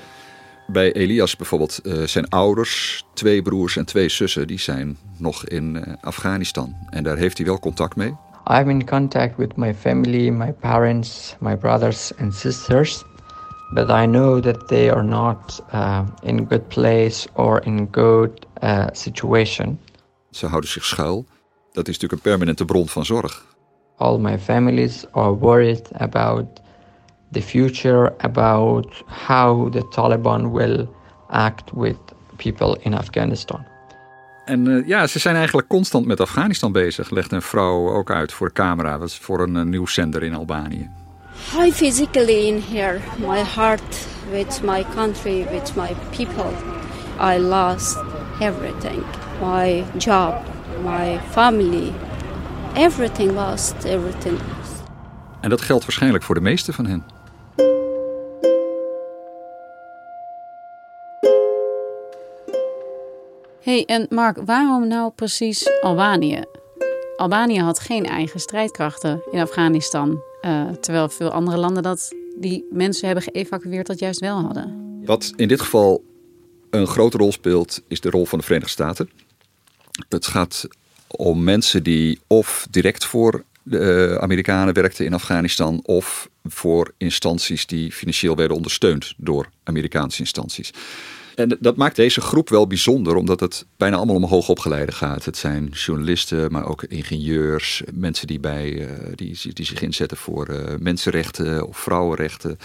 Bij 0.67 0.93
Elias 0.93 1.37
bijvoorbeeld 1.37 1.81
uh, 1.83 2.03
zijn 2.03 2.29
ouders, 2.29 3.05
twee 3.15 3.43
broers 3.43 3.77
en 3.77 3.85
twee 3.85 4.09
zussen, 4.09 4.47
die 4.47 4.61
zijn 4.61 4.99
nog 5.19 5.47
in 5.47 5.75
uh, 5.75 5.95
Afghanistan. 6.01 6.75
En 6.91 7.03
daar 7.03 7.17
heeft 7.17 7.37
hij 7.37 7.47
wel 7.47 7.59
contact 7.59 7.97
mee. 7.97 8.17
I'm 8.47 8.71
in 8.71 8.87
contact 8.87 9.37
with 9.37 9.57
my 9.57 9.75
family, 9.75 10.31
my 10.31 10.53
parents, 10.53 11.37
my 11.41 11.57
brothers 11.57 12.13
and 12.19 12.35
sisters. 12.35 13.05
But 13.73 13.91
I 13.91 14.07
know 14.07 14.41
that 14.41 14.69
they 14.69 14.91
are 14.91 15.03
not 15.03 15.63
uh, 15.73 16.01
in 16.23 16.47
good 16.49 16.69
place 16.69 17.27
or 17.35 17.65
in 17.65 17.89
good 17.91 18.47
uh, 18.63 18.87
situation. 18.93 19.79
Ze 20.31 20.47
houden 20.47 20.71
zich 20.71 20.85
schuil. 20.85 21.25
Dat 21.73 21.89
is 21.89 21.95
natuurlijk 21.95 22.13
een 22.13 22.31
permanente 22.31 22.65
bron 22.65 22.89
van 22.89 23.05
zorg. 23.05 23.45
All 23.97 24.19
my 24.19 24.39
families 24.39 25.07
are 25.11 25.37
worried 25.37 25.89
about 25.93 26.45
the 27.31 27.43
future, 27.43 28.15
about 28.19 29.03
how 29.27 29.73
the 29.73 29.89
Taliban 29.89 30.53
will 30.53 30.89
act 31.29 31.71
with 31.75 31.99
people 32.37 32.79
in 32.81 32.95
Afghanistan. 32.95 33.65
En 34.45 34.67
uh, 34.67 34.87
ja, 34.87 35.07
ze 35.07 35.19
zijn 35.19 35.37
eigenlijk 35.37 35.69
constant 35.69 36.07
met 36.07 36.21
Afghanistan 36.21 36.73
bezig, 36.73 37.11
legt 37.11 37.33
een 37.33 37.43
vrouw 37.43 37.91
ook 37.91 38.11
uit 38.11 38.33
voor 38.33 38.47
de 38.47 38.53
camera. 38.53 38.99
Dat 38.99 39.09
is 39.09 39.19
voor 39.19 39.43
een 39.43 39.55
uh, 39.55 39.63
nieuwszender 39.63 40.23
in 40.23 40.35
Albanië. 40.35 40.91
I 41.51 41.71
physically 41.71 42.49
in 42.49 42.61
here, 42.61 43.01
my 43.19 43.43
heart 43.43 44.07
with 44.31 44.63
my 44.63 44.85
country, 44.95 45.47
with 45.51 45.77
my 45.77 45.95
people. 46.11 46.55
I 47.19 47.39
lost 47.39 47.99
everything. 48.41 49.05
My 49.41 49.85
job, 49.99 50.45
my 50.83 51.19
family, 51.31 51.93
everything 52.75 53.35
lost, 53.35 53.85
everything 53.85 54.39
lost. 54.39 54.83
En 55.41 55.51
dat 55.51 55.61
geldt 55.61 55.85
waarschijnlijk 55.85 56.25
voor 56.25 56.35
de 56.35 56.41
meeste 56.41 56.73
van 56.73 56.87
hen. 56.87 57.05
hey, 63.63 63.85
en 63.85 64.07
Mark, 64.09 64.39
waarom 64.45 64.89
nou 64.89 65.11
precies 65.11 65.81
Albanië? 65.81 66.43
Albanië 67.17 67.61
had 67.61 67.79
geen 67.79 68.07
eigen 68.07 68.41
strijdkrachten 68.41 69.23
in 69.31 69.41
Afghanistan. 69.41 70.32
Uh, 70.43 70.69
terwijl 70.71 71.09
veel 71.09 71.31
andere 71.31 71.57
landen 71.57 71.83
dat 71.83 72.13
die 72.39 72.65
mensen 72.71 73.07
hebben 73.07 73.25
geëvacueerd 73.25 73.87
dat 73.87 73.99
juist 73.99 74.21
wel 74.21 74.41
hadden. 74.41 75.01
Wat 75.05 75.33
in 75.37 75.49
dit 75.49 75.61
geval 75.61 76.05
een 76.71 76.87
grote 76.87 77.17
rol 77.17 77.33
speelt, 77.33 77.83
is 77.89 78.01
de 78.01 78.11
rol 78.11 78.27
van 78.27 78.39
de 78.39 78.45
Verenigde 78.45 78.73
Staten. 78.73 79.11
Het 80.09 80.27
gaat 80.27 80.69
om 81.07 81.45
mensen 81.45 81.83
die 81.83 82.21
of 82.27 82.67
direct 82.71 83.05
voor 83.05 83.45
de 83.63 84.17
Amerikanen 84.21 84.75
werkten 84.75 85.05
in 85.05 85.15
Afghanistan 85.15 85.81
of 85.83 86.29
voor 86.45 86.93
instanties 86.97 87.67
die 87.67 87.93
financieel 87.93 88.37
werden 88.37 88.57
ondersteund 88.57 89.15
door 89.17 89.49
Amerikaanse 89.65 90.19
instanties. 90.19 90.73
En 91.35 91.57
dat 91.61 91.77
maakt 91.77 91.97
deze 91.97 92.21
groep 92.21 92.49
wel 92.49 92.67
bijzonder, 92.67 93.15
omdat 93.15 93.41
het 93.41 93.67
bijna 93.77 93.97
allemaal 93.97 94.15
om 94.15 94.25
hoogopgeleide 94.25 94.93
gaat. 94.93 95.25
Het 95.25 95.37
zijn 95.37 95.69
journalisten, 95.69 96.53
maar 96.53 96.67
ook 96.67 96.83
ingenieurs, 96.83 97.83
mensen 97.95 98.27
die, 98.27 98.41
bij, 98.41 98.71
uh, 98.73 98.89
die, 99.15 99.39
die 99.53 99.67
zich 99.67 99.83
inzetten 99.83 100.17
voor 100.17 100.51
uh, 100.51 100.59
mensenrechten 100.79 101.69
of 101.69 101.77
vrouwenrechten. 101.79 102.59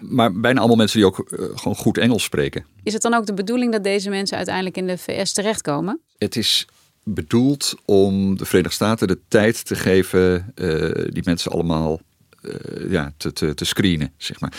Maar 0.00 0.32
bijna 0.32 0.58
allemaal 0.58 0.76
mensen 0.76 0.98
die 0.98 1.06
ook 1.06 1.18
uh, 1.18 1.38
gewoon 1.54 1.76
goed 1.76 1.98
Engels 1.98 2.22
spreken. 2.22 2.64
Is 2.82 2.92
het 2.92 3.02
dan 3.02 3.14
ook 3.14 3.26
de 3.26 3.34
bedoeling 3.34 3.72
dat 3.72 3.84
deze 3.84 4.10
mensen 4.10 4.36
uiteindelijk 4.36 4.76
in 4.76 4.86
de 4.86 4.98
VS 4.98 5.32
terechtkomen? 5.32 6.00
Het 6.18 6.36
is 6.36 6.66
bedoeld 7.04 7.74
om 7.84 8.36
de 8.36 8.44
Verenigde 8.44 8.74
Staten 8.74 9.08
de 9.08 9.18
tijd 9.28 9.64
te 9.64 9.74
geven 9.74 10.52
die 11.08 11.22
mensen 11.24 11.50
allemaal 11.50 12.00
ja, 12.88 13.12
te, 13.16 13.32
te, 13.32 13.54
te 13.54 13.64
screenen, 13.64 14.12
zeg 14.16 14.40
maar. 14.40 14.52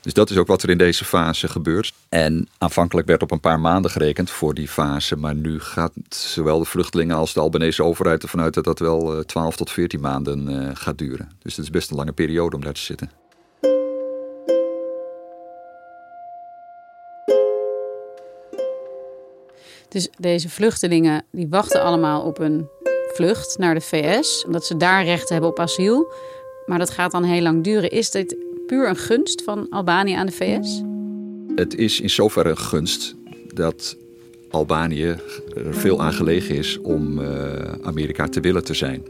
Dus 0.00 0.12
dat 0.12 0.30
is 0.30 0.36
ook 0.36 0.46
wat 0.46 0.62
er 0.62 0.70
in 0.70 0.78
deze 0.78 1.04
fase 1.04 1.48
gebeurt. 1.48 1.92
En 2.08 2.48
aanvankelijk 2.58 3.06
werd 3.06 3.22
op 3.22 3.30
een 3.30 3.40
paar 3.40 3.60
maanden 3.60 3.90
gerekend 3.90 4.30
voor 4.30 4.54
die 4.54 4.68
fase. 4.68 5.16
Maar 5.16 5.34
nu 5.34 5.60
gaat 5.60 5.92
zowel 6.08 6.58
de 6.58 6.64
vluchtelingen 6.64 7.16
als 7.16 7.32
de 7.32 7.40
Albanese 7.40 7.82
overheid 7.82 8.22
ervan 8.22 8.40
uit 8.40 8.54
dat 8.54 8.64
dat 8.64 8.78
wel 8.78 9.24
12 9.24 9.56
tot 9.56 9.70
14 9.70 10.00
maanden 10.00 10.50
uh, 10.50 10.70
gaat 10.72 10.98
duren. 10.98 11.28
Dus 11.42 11.56
het 11.56 11.64
is 11.64 11.70
best 11.70 11.90
een 11.90 11.96
lange 11.96 12.12
periode 12.12 12.56
om 12.56 12.62
daar 12.62 12.72
te 12.72 12.80
zitten. 12.80 13.10
Dus 19.88 20.08
deze 20.18 20.48
vluchtelingen 20.48 21.24
die 21.32 21.46
wachten 21.50 21.82
allemaal 21.82 22.22
op 22.22 22.38
een 22.38 22.68
vlucht 23.14 23.58
naar 23.58 23.74
de 23.74 23.80
VS, 23.80 24.44
omdat 24.44 24.64
ze 24.64 24.76
daar 24.76 25.04
recht 25.04 25.28
hebben 25.28 25.50
op 25.50 25.58
asiel. 25.58 26.12
Maar 26.66 26.78
dat 26.78 26.90
gaat 26.90 27.10
dan 27.10 27.24
heel 27.24 27.42
lang 27.42 27.64
duren. 27.64 27.90
Is 27.90 28.10
dit 28.10 28.36
puur 28.68 28.88
een 28.88 28.96
gunst 28.96 29.42
van 29.42 29.66
Albanië 29.70 30.12
aan 30.12 30.26
de 30.26 30.32
VS? 30.32 30.82
Het 31.54 31.74
is 31.74 32.00
in 32.00 32.10
zoverre 32.10 32.50
een 32.50 32.58
gunst 32.58 33.14
dat 33.54 33.96
Albanië 34.50 35.16
er 35.54 35.74
veel 35.74 36.02
aan 36.02 36.12
gelegen 36.12 36.56
is 36.56 36.78
om 36.78 37.18
uh, 37.18 37.28
Amerika 37.82 38.28
te 38.28 38.40
willen 38.40 38.64
te 38.64 38.74
zijn. 38.74 39.02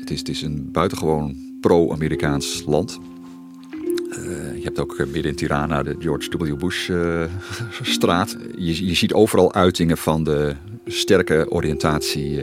Het 0.00 0.10
is, 0.10 0.18
het 0.18 0.28
is 0.28 0.42
een 0.42 0.68
buitengewoon 0.72 1.36
pro-Amerikaans 1.60 2.62
land. 2.66 2.98
Uh, 4.10 4.56
je 4.56 4.62
hebt 4.62 4.78
ook 4.80 4.98
midden 4.98 5.24
in 5.24 5.34
Tirana 5.34 5.82
de 5.82 5.96
George 5.98 6.38
W. 6.38 6.56
Bush-straat. 6.56 8.36
Uh, 8.38 8.66
je, 8.66 8.86
je 8.86 8.94
ziet 8.94 9.12
overal 9.12 9.54
uitingen 9.54 9.98
van 9.98 10.24
de 10.24 10.54
sterke 10.86 11.46
oriëntatie 11.50 12.40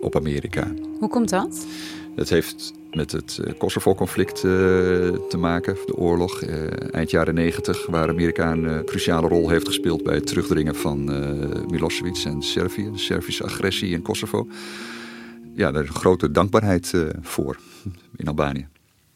op 0.00 0.16
Amerika. 0.16 0.72
Hoe 0.98 1.08
komt 1.08 1.28
dat? 1.28 1.66
Dat 2.14 2.28
heeft 2.28 2.72
met 2.94 3.12
het 3.12 3.40
Kosovo-conflict 3.58 4.36
uh, 4.36 4.52
te 5.28 5.36
maken, 5.38 5.76
de 5.86 5.96
oorlog, 5.96 6.42
uh, 6.42 6.94
eind 6.94 7.10
jaren 7.10 7.34
90, 7.34 7.86
waar 7.86 8.08
Amerika 8.08 8.52
een 8.52 8.84
cruciale 8.84 9.28
rol 9.28 9.48
heeft 9.48 9.66
gespeeld 9.66 10.02
bij 10.02 10.14
het 10.14 10.26
terugdringen 10.26 10.74
van 10.74 11.04
Milosevic 11.70 12.22
en 12.24 12.42
Servië, 12.42 12.90
de 12.92 12.98
Servische 12.98 13.44
agressie 13.44 13.92
in 13.92 14.02
Kosovo. 14.02 14.46
Ja, 15.54 15.72
daar 15.72 15.82
is 15.82 15.88
een 15.88 15.94
grote 15.94 16.30
dankbaarheid 16.30 16.94
voor 17.20 17.58
in 18.16 18.26
Albanië. 18.26 18.68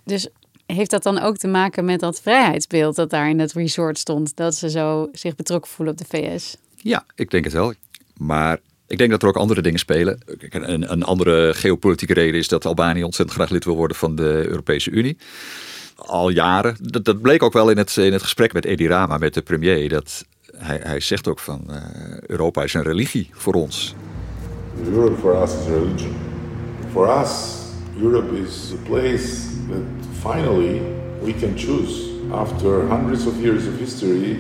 Dus 0.05 0.29
heeft 0.67 0.91
dat 0.91 1.03
dan 1.03 1.19
ook 1.19 1.37
te 1.37 1.49
maken 1.49 1.85
met 1.85 2.01
dat 2.01 2.21
vrijheidsbeeld 2.21 2.97
dat 2.97 3.11
daar 3.11 3.29
in 3.29 3.39
het 3.39 3.53
resort 3.53 3.99
stond, 3.99 4.37
dat 4.37 4.55
ze 4.55 4.71
zo 4.71 5.09
zich 5.13 5.35
betrokken 5.35 5.71
voelen 5.71 5.95
op 5.95 6.01
de 6.01 6.07
VS? 6.09 6.57
Ja, 6.77 7.05
ik 7.15 7.31
denk 7.31 7.45
het 7.45 7.53
wel. 7.53 7.73
Maar 8.17 8.61
ik 8.89 8.99
denk 8.99 9.11
dat 9.11 9.23
er 9.23 9.29
ook 9.29 9.37
andere 9.37 9.63
dingen 9.63 9.79
spelen. 9.79 10.19
Een, 10.51 10.93
een, 10.93 11.03
andere 11.03 11.55
geopolitieke 11.55 12.15
reden 12.15 12.41
is 12.41 12.49
dat 12.49 12.67
Albanië 12.67 13.05
ontzettend 13.05 13.39
graag 13.39 13.51
lid 13.51 13.65
wil 13.65 13.77
worden 13.77 13.97
van 13.97 14.17
de 14.17 14.47
Europese 14.49 14.91
Unie. 14.91 15.17
Al 15.97 16.29
jaren. 16.29 16.77
Dat, 16.81 17.05
dat 17.05 17.21
bleek 17.21 17.43
ook 17.43 17.53
wel 17.53 17.71
in 17.71 17.77
het, 17.77 17.97
in 17.97 18.13
het 18.13 18.23
gesprek 18.23 18.53
met 18.53 18.65
Edi 18.65 18.89
Rama, 18.89 19.19
met 19.19 19.35
de 19.35 19.43
premier. 19.43 19.89
Dat 19.89 20.25
hij, 20.57 20.81
hij 20.83 21.01
zegt 21.01 21.29
ook 21.29 21.39
van 21.39 21.67
uh, 21.71 21.77
Europa 22.27 22.63
is 22.63 22.75
een 22.75 22.83
religie 22.83 23.31
voor 23.33 23.55
ons. 23.55 23.95
Europe 24.93 25.17
for 25.17 25.43
us 25.43 25.51
is 25.51 25.67
a 25.67 25.71
religion. 25.71 26.15
For 26.93 27.21
us, 27.23 27.31
Europe 28.01 28.39
is 28.39 28.73
a 28.73 28.89
place 28.89 29.47
that 29.69 29.83
finally 30.21 30.81
we 31.23 31.35
can 31.35 31.53
choose. 31.57 32.15
After 32.31 32.89
hundreds 32.89 33.27
of 33.27 33.41
years 33.41 33.67
of 33.67 33.79
history, 33.79 34.39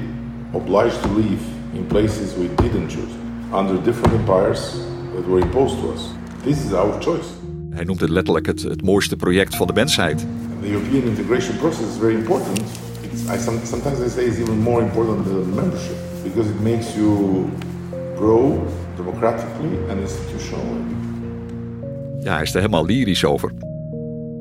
obliged 0.52 1.02
to 1.02 1.08
live 1.08 1.42
in 1.72 1.86
places 1.86 2.34
we 2.34 2.48
didn't 2.54 2.90
choose 2.90 3.25
under 3.52 3.82
different 3.82 4.14
empires 4.14 4.72
that 5.14 5.26
were 5.26 5.40
imposed 5.40 5.78
to 5.80 5.92
us. 5.92 6.10
This 6.42 6.64
is 6.64 6.72
our 6.72 7.02
choice. 7.02 7.28
Hij 7.70 7.84
noemt 7.84 8.00
het 8.00 8.10
letterlijk 8.10 8.46
het, 8.46 8.62
het 8.62 8.82
mooiste 8.82 9.16
project 9.16 9.56
van 9.56 9.66
de 9.66 9.72
mensheid. 9.72 10.26
The 10.60 10.70
European 10.70 11.02
integration 11.02 11.56
process 11.56 11.88
is 11.88 11.96
very 11.98 12.14
important. 12.14 12.60
It's, 13.02 13.22
I, 13.22 13.38
sometimes 13.66 14.00
I 14.00 14.08
say 14.08 14.24
it's 14.24 14.38
even 14.38 14.58
more 14.58 14.82
important 14.82 15.24
than 15.24 15.54
membership 15.54 15.96
because 16.22 16.50
it 16.50 16.60
makes 16.62 16.94
you 16.94 17.44
grow 18.16 18.66
democratically 18.96 19.78
and 19.90 20.00
institutionally. 20.00 20.80
Ja, 22.20 22.32
hij 22.32 22.42
is 22.42 22.54
er 22.54 22.60
helemaal 22.60 22.86
lyrisch 22.86 23.24
over. 23.24 23.52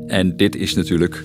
En 0.08 0.38
dit 0.38 0.56
is 0.56 0.74
natuurlijk 0.74 1.24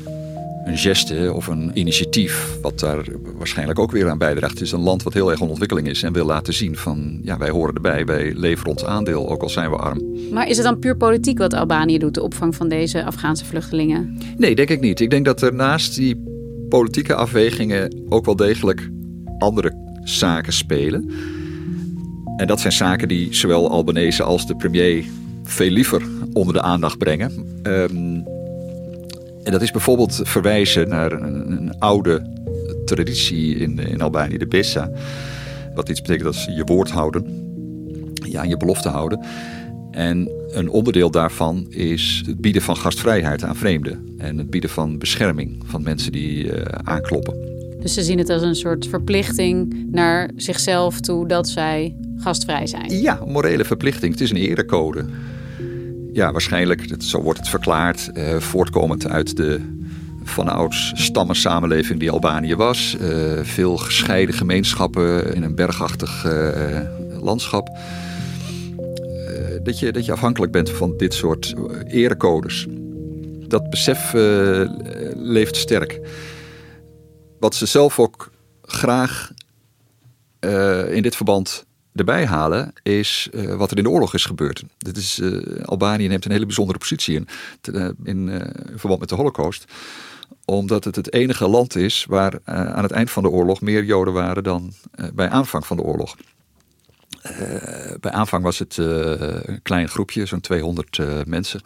een 0.64 0.78
geste 0.78 1.32
of 1.34 1.46
een 1.46 1.70
initiatief 1.74 2.58
wat 2.62 2.80
daar 2.80 3.04
waarschijnlijk 3.36 3.78
ook 3.78 3.90
weer 3.90 4.08
aan 4.08 4.18
bijdraagt. 4.18 4.52
Het 4.52 4.62
is 4.62 4.72
een 4.72 4.80
land 4.80 5.02
wat 5.02 5.12
heel 5.14 5.30
erg 5.30 5.40
in 5.40 5.48
ontwikkeling 5.48 5.88
is 5.88 6.02
en 6.02 6.12
wil 6.12 6.26
laten 6.26 6.54
zien 6.54 6.76
van 6.76 7.18
ja, 7.22 7.38
wij 7.38 7.50
horen 7.50 7.74
erbij, 7.74 8.04
wij 8.04 8.32
leveren 8.34 8.72
ons 8.72 8.84
aandeel, 8.84 9.30
ook 9.30 9.42
al 9.42 9.48
zijn 9.48 9.70
we 9.70 9.76
arm. 9.76 10.02
Maar 10.32 10.48
is 10.48 10.56
het 10.56 10.66
dan 10.66 10.78
puur 10.78 10.96
politiek 10.96 11.38
wat 11.38 11.54
Albanië 11.54 11.98
doet, 11.98 12.14
de 12.14 12.22
opvang 12.22 12.54
van 12.54 12.68
deze 12.68 13.04
Afghaanse 13.04 13.44
vluchtelingen? 13.44 14.18
Nee, 14.36 14.54
denk 14.54 14.68
ik 14.68 14.80
niet. 14.80 15.00
Ik 15.00 15.10
denk 15.10 15.24
dat 15.24 15.42
er 15.42 15.54
naast 15.54 15.94
die 15.94 16.22
politieke 16.68 17.14
afwegingen 17.14 18.04
ook 18.08 18.24
wel 18.24 18.36
degelijk 18.36 18.90
andere 19.38 19.98
zaken 20.04 20.52
spelen. 20.52 21.10
En 22.36 22.46
dat 22.46 22.60
zijn 22.60 22.72
zaken 22.72 23.08
die 23.08 23.34
zowel 23.34 23.70
Albanese 23.70 24.22
als 24.22 24.46
de 24.46 24.56
premier 24.56 25.04
veel 25.44 25.70
liever 25.70 26.02
onder 26.32 26.54
de 26.54 26.62
aandacht 26.62 26.98
brengen. 26.98 27.60
Um, 27.62 28.24
en 29.42 29.52
dat 29.52 29.62
is 29.62 29.70
bijvoorbeeld 29.70 30.20
verwijzen 30.22 30.88
naar 30.88 31.12
een, 31.12 31.50
een 31.50 31.78
oude 31.78 32.38
traditie 32.84 33.56
in, 33.56 33.78
in 33.78 34.00
Albanië, 34.00 34.38
de 34.38 34.46
Bessa. 34.46 34.90
Wat 35.74 35.88
iets 35.88 36.00
betekent 36.00 36.26
als 36.26 36.44
je 36.44 36.64
woord 36.64 36.90
houden. 36.90 37.48
Ja, 38.14 38.42
je 38.42 38.56
belofte 38.56 38.88
houden. 38.88 39.20
En 39.90 40.30
een 40.50 40.68
onderdeel 40.68 41.10
daarvan 41.10 41.66
is 41.68 42.22
het 42.26 42.40
bieden 42.40 42.62
van 42.62 42.76
gastvrijheid 42.76 43.44
aan 43.44 43.56
vreemden. 43.56 44.14
En 44.18 44.38
het 44.38 44.50
bieden 44.50 44.70
van 44.70 44.98
bescherming 44.98 45.62
van 45.66 45.82
mensen 45.82 46.12
die 46.12 46.44
uh, 46.44 46.62
aankloppen. 46.82 47.34
Dus 47.80 47.94
ze 47.94 48.02
zien 48.02 48.18
het 48.18 48.30
als 48.30 48.42
een 48.42 48.54
soort 48.54 48.86
verplichting 48.86 49.86
naar 49.90 50.30
zichzelf 50.36 51.00
toe 51.00 51.28
dat 51.28 51.48
zij 51.48 51.96
gastvrij 52.16 52.66
zijn. 52.66 53.00
Ja, 53.00 53.20
morele 53.26 53.64
verplichting. 53.64 54.12
Het 54.12 54.20
is 54.20 54.30
een 54.30 54.36
erecode. 54.36 55.04
Ja, 56.12 56.32
waarschijnlijk, 56.32 56.94
zo 56.98 57.22
wordt 57.22 57.38
het 57.38 57.48
verklaard, 57.48 58.10
uh, 58.14 58.36
voortkomend 58.36 59.06
uit 59.06 59.36
de 59.36 59.60
vanouds 60.22 60.92
stammensamenleving 60.94 62.00
die 62.00 62.10
Albanië 62.10 62.54
was. 62.54 62.96
Uh, 63.00 63.40
veel 63.42 63.76
gescheiden 63.76 64.34
gemeenschappen 64.34 65.34
in 65.34 65.42
een 65.42 65.54
bergachtig 65.54 66.24
uh, 66.24 66.80
landschap. 67.20 67.78
dat, 69.62 69.78
je, 69.78 69.92
dat 69.92 70.04
je 70.04 70.12
afhankelijk 70.12 70.52
bent 70.52 70.70
van 70.70 70.96
dit 70.96 71.14
soort 71.14 71.54
erecodes. 71.86 72.66
Dat 73.48 73.70
besef 73.70 74.12
leeft 75.14 75.56
sterk. 75.56 76.00
Wat 77.40 77.54
ze 77.54 77.66
zelf 77.66 77.98
ook 77.98 78.30
graag 78.62 79.32
in 80.90 81.02
dit 81.02 81.16
verband 81.16 81.64
erbij 81.94 82.26
halen, 82.26 82.72
is 82.82 83.28
uh, 83.32 83.54
wat 83.54 83.70
er 83.70 83.76
in 83.76 83.82
de 83.82 83.90
oorlog 83.90 84.14
is 84.14 84.24
gebeurd. 84.24 84.62
Dit 84.78 84.96
is, 84.96 85.18
uh, 85.18 85.64
Albanië 85.64 86.08
neemt 86.08 86.24
een 86.24 86.30
hele 86.30 86.46
bijzondere 86.46 86.78
positie 86.78 87.14
in, 87.14 87.28
te, 87.60 87.72
uh, 87.72 87.88
in 88.04 88.42
verband 88.74 89.00
met 89.00 89.08
de 89.08 89.14
Holocaust 89.14 89.64
omdat 90.44 90.84
het 90.84 90.96
het 90.96 91.12
enige 91.12 91.48
land 91.48 91.76
is 91.76 92.04
waar 92.08 92.38
aan 92.44 92.82
het 92.82 92.90
eind 92.90 93.10
van 93.10 93.22
de 93.22 93.28
oorlog 93.28 93.60
meer 93.60 93.84
Joden 93.84 94.12
waren 94.12 94.42
dan 94.42 94.72
bij 95.14 95.28
aanvang 95.28 95.66
van 95.66 95.76
de 95.76 95.82
oorlog. 95.82 96.16
bij 98.00 98.10
aanvang 98.10 98.42
was 98.42 98.58
het 98.58 98.76
een 98.76 99.62
klein 99.62 99.88
groepje, 99.88 100.26
zo'n 100.26 100.40
200 100.40 100.98
mensen. 101.26 101.60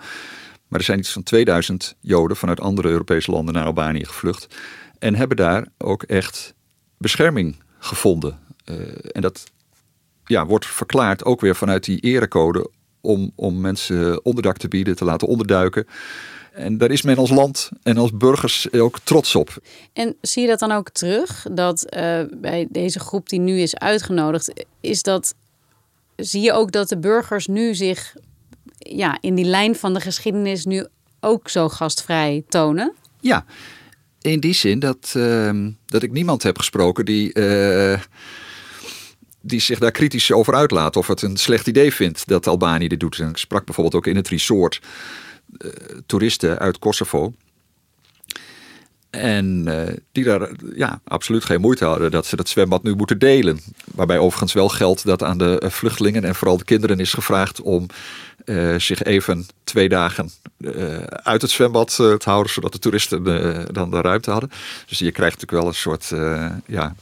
Maar 0.69 0.79
er 0.79 0.85
zijn 0.85 0.99
iets 0.99 1.13
van 1.13 1.23
2000 1.23 1.97
Joden 2.01 2.37
vanuit 2.37 2.61
andere 2.61 2.89
Europese 2.89 3.31
landen 3.31 3.55
naar 3.55 3.65
Albanië 3.65 4.05
gevlucht. 4.05 4.57
En 4.99 5.15
hebben 5.15 5.37
daar 5.37 5.67
ook 5.79 6.03
echt 6.03 6.55
bescherming 6.99 7.57
gevonden. 7.79 8.39
en 9.13 9.21
dat 9.21 9.45
ja, 10.25 10.47
wordt 10.47 10.67
verklaard 10.67 11.25
ook 11.25 11.41
weer 11.41 11.57
vanuit 11.57 11.85
die 11.85 12.01
erecode 12.01 12.71
om, 13.01 13.33
om 13.35 13.61
mensen 13.61 14.25
onderdak 14.25 14.57
te 14.57 14.69
bieden, 14.69 14.97
te 14.97 15.05
laten 15.05 15.29
onderduiken. 15.29 15.87
En 16.53 16.79
daar 16.79 16.91
is 16.91 17.03
men 17.03 17.17
als 17.17 17.31
land 17.31 17.71
en 17.83 17.97
als 17.97 18.17
burgers 18.17 18.73
ook 18.73 18.99
trots 18.99 19.35
op. 19.35 19.57
En 19.93 20.17
zie 20.21 20.43
je 20.43 20.49
dat 20.49 20.59
dan 20.59 20.73
ook 20.73 20.91
terug? 20.91 21.47
Dat 21.53 21.95
uh, 21.97 22.21
bij 22.33 22.67
deze 22.71 23.01
groep 23.01 23.29
die 23.29 23.41
nu 23.41 23.61
is 23.61 23.77
uitgenodigd, 23.77 24.65
is 24.81 25.03
dat. 25.03 25.35
Zie 26.17 26.41
je 26.41 26.53
ook 26.53 26.73
dat 26.73 26.89
de 26.89 26.99
burgers 26.99 27.47
nu 27.47 27.75
zich 27.75 28.15
ja, 28.79 29.19
in 29.21 29.35
die 29.35 29.45
lijn 29.45 29.77
van 29.77 29.95
de 29.95 30.01
geschiedenis 30.01 30.65
nu 30.65 30.87
ook 31.21 31.49
zo 31.49 31.69
gastvrij 31.69 32.45
tonen? 32.49 32.95
Ja, 33.21 33.45
in 34.21 34.41
die 34.41 34.55
zin 34.55 34.79
dat, 34.79 35.15
uh, 35.17 35.69
dat 35.87 36.03
ik 36.03 36.13
niemand 36.13 36.43
heb 36.43 36.59
gesproken 36.59 37.05
die. 37.05 37.39
Uh, 37.39 38.01
die 39.47 39.61
zich 39.61 39.79
daar 39.79 39.91
kritisch 39.91 40.33
over 40.33 40.55
uitlaat. 40.55 40.97
Of 40.97 41.07
het 41.07 41.23
een 41.23 41.37
slecht 41.37 41.67
idee 41.67 41.93
vindt 41.93 42.29
dat 42.29 42.47
Albanië 42.47 42.89
dit 42.89 43.01
doet. 43.01 43.19
En 43.19 43.29
ik 43.29 43.37
sprak 43.37 43.65
bijvoorbeeld 43.65 43.95
ook 43.95 44.07
in 44.07 44.17
het 44.17 44.29
resort 44.29 44.81
uh, 45.59 45.71
toeristen 46.07 46.59
uit 46.59 46.79
Kosovo. 46.79 47.33
En 49.11 49.65
uh, 49.69 49.83
die 50.13 50.25
daar 50.25 50.51
ja, 50.75 51.01
absoluut 51.05 51.45
geen 51.45 51.61
moeite 51.61 51.85
hadden 51.85 52.11
dat 52.11 52.27
ze 52.27 52.37
dat 52.37 52.49
zwembad 52.49 52.83
nu 52.83 52.95
moeten 52.95 53.19
delen. 53.19 53.61
Waarbij 53.95 54.19
overigens 54.19 54.53
wel 54.53 54.69
geldt 54.69 55.05
dat 55.05 55.23
aan 55.23 55.39
de 55.39 55.63
vluchtelingen 55.67 56.25
en 56.25 56.35
vooral 56.35 56.57
de 56.57 56.65
kinderen 56.65 57.01
is 57.01 57.13
gevraagd 57.13 57.61
om 57.61 57.87
zich 58.77 59.03
even 59.03 59.47
twee 59.65 59.89
dagen 59.89 60.31
uit 61.09 61.43
het 61.43 61.51
zwembad 61.51 61.95
te 61.95 62.19
houden, 62.25 62.53
zodat 62.53 62.73
de 62.73 62.79
toeristen 62.79 63.25
dan 63.73 63.91
de 63.91 64.01
ruimte 64.01 64.31
hadden. 64.31 64.51
Dus 64.87 64.99
je 64.99 65.13
krijgt 65.13 65.41
natuurlijk 65.41 65.63
wel 65.63 65.69
een 65.69 66.01
soort 66.01 66.13
ja, 66.67 66.95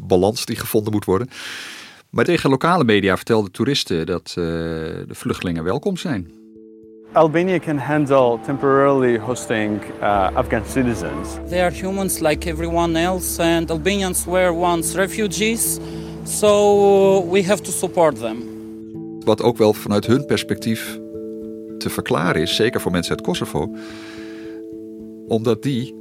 balans 0.00 0.44
die 0.44 0.56
gevonden 0.56 0.92
moet 0.92 1.04
worden. 1.04 1.28
Maar 2.10 2.24
tegen 2.24 2.50
lokale 2.50 2.84
media 2.84 3.16
vertelden 3.16 3.52
toeristen 3.52 4.06
dat 4.06 4.34
uh, 4.38 4.44
de 4.44 5.04
vluchtelingen 5.14 5.64
welkom 5.64 5.96
zijn. 5.96 6.30
Albania 7.12 7.58
can 7.58 7.78
handle 7.78 8.38
temporarily 8.44 9.18
hosting 9.18 9.80
uh, 10.00 10.28
Afghan 10.34 10.62
citizens. 10.66 11.28
They 11.48 11.62
are 11.62 11.74
humans 11.74 12.18
like 12.18 12.48
everyone 12.48 12.98
else, 12.98 13.42
and 13.42 13.70
Albanians 13.70 14.24
were 14.24 14.52
once 14.52 14.96
refugees, 14.96 15.78
so 16.24 17.30
we 17.30 17.44
have 17.44 17.62
to 17.62 17.70
support 17.70 18.18
them. 18.18 18.36
Wat 19.24 19.42
ook 19.42 19.56
wel 19.56 19.72
vanuit 19.72 20.06
hun 20.06 20.26
perspectief 20.26 20.98
te 21.78 21.90
verklaren 21.90 22.42
is, 22.42 22.56
zeker 22.56 22.80
voor 22.80 22.92
mensen 22.92 23.16
uit 23.16 23.26
Kosovo, 23.26 23.74
omdat 25.28 25.62
die 25.62 25.94